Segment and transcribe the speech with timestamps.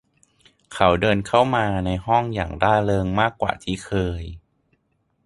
[0.73, 4.23] เขาเดินเข้ามาในห้องอย่างร่าเริงมากกว่าที่เคย